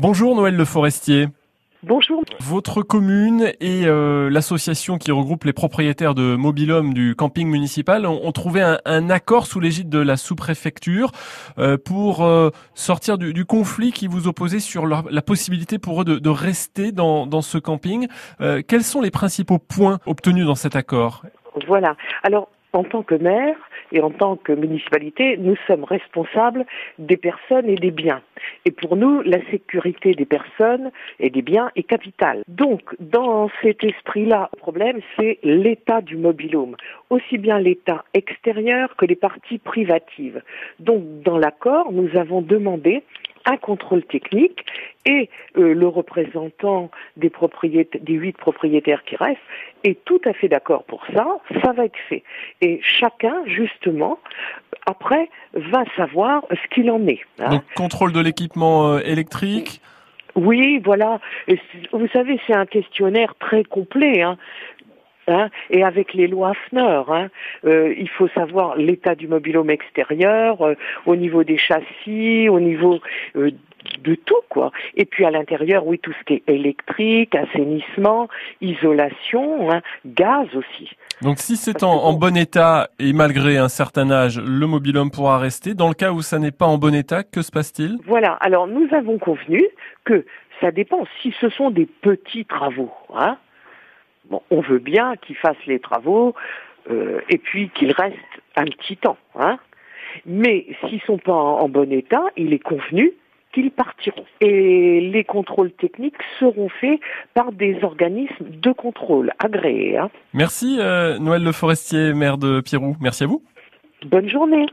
[0.00, 1.26] Bonjour Noël Le Forestier.
[1.82, 2.22] Bonjour.
[2.38, 8.30] Votre commune et euh, l'association qui regroupe les propriétaires de mobilhome du camping municipal ont,
[8.30, 11.10] trouvé un, accord sous l'égide de la sous-préfecture
[11.58, 16.30] euh, pour euh, sortir du, conflit qui vous opposait sur la possibilité pour eux de,
[16.30, 18.06] rester dans, dans, ce camping.
[18.68, 21.24] quels sont les principaux points obtenus dans cet accord?
[21.66, 21.96] Voilà.
[22.22, 23.56] Alors, en tant que maire
[23.92, 26.66] et en tant que municipalité, nous sommes responsables
[26.98, 28.22] des personnes et des biens.
[28.64, 32.42] Et pour nous, la sécurité des personnes et des biens est capitale.
[32.48, 36.76] Donc, dans cet esprit-là, le problème, c'est l'état du mobilhome,
[37.10, 40.42] aussi bien l'état extérieur que les parties privatives.
[40.78, 43.02] Donc, dans l'accord, nous avons demandé
[43.46, 44.64] un contrôle technique
[45.04, 49.38] et euh, le représentant des, propriétaires, des huit propriétaires qui restent
[49.84, 51.26] est tout à fait d'accord pour ça,
[51.62, 52.22] ça va être fait.
[52.60, 54.18] Et chacun, justement,
[54.86, 57.20] après, va savoir ce qu'il en est.
[57.38, 57.50] Hein.
[57.50, 59.80] Donc, contrôle de l'équipement euh, électrique
[60.34, 61.18] oui, voilà.
[61.92, 64.22] vous savez, c'est un questionnaire très complet.
[64.22, 64.38] Hein.
[65.28, 67.28] Hein, et avec les lois FNER, hein,
[67.66, 72.98] euh, il faut savoir l'état du mobilhome extérieur, euh, au niveau des châssis, au niveau
[73.36, 73.50] euh,
[74.02, 74.70] de tout quoi.
[74.96, 78.28] Et puis à l'intérieur, oui, tout ce qui est électrique, assainissement,
[78.62, 80.90] isolation, hein, gaz aussi.
[81.20, 85.38] Donc si c'est en, en, bon état et malgré un certain âge, le mobilhome pourra
[85.38, 85.74] rester.
[85.74, 87.98] Dans le cas où ça n'est pas en bon état, que se passe-t-il?
[88.06, 88.32] Voilà.
[88.40, 89.62] Alors nous avons convenu
[90.04, 90.24] que
[90.60, 91.04] ça dépend.
[91.20, 93.36] Si ce sont des petits travaux, hein,
[94.30, 96.34] Bon, on veut bien qu'ils fassent les travaux
[96.90, 98.16] euh, et puis qu'ils restent
[98.56, 99.16] un petit temps.
[99.38, 99.58] Hein.
[100.26, 103.12] Mais s'ils sont pas en, bon état, il est convenu
[103.52, 104.24] qu'ils partiront.
[104.40, 107.00] Et les contrôles techniques seront faits
[107.34, 109.96] par des organismes de contrôle agréés.
[109.96, 110.10] Hein.
[110.34, 112.96] Merci euh, Noël Le Forestier, maire de Pirou.
[113.00, 113.42] Merci à vous.
[114.06, 114.66] Bonne journée.